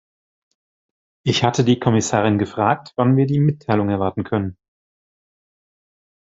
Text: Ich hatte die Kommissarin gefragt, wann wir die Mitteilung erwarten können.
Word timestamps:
Ich 1.23 1.43
hatte 1.43 1.63
die 1.63 1.79
Kommissarin 1.79 2.39
gefragt, 2.39 2.91
wann 2.95 3.17
wir 3.17 3.27
die 3.27 3.39
Mitteilung 3.39 3.89
erwarten 3.89 4.23
können. 4.23 4.57